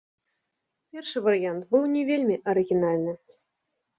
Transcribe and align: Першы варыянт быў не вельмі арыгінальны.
Першы 0.93 1.17
варыянт 1.27 1.67
быў 1.75 1.83
не 1.95 2.03
вельмі 2.09 2.37
арыгінальны. 2.53 3.13